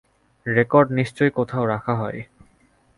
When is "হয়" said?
1.95-2.19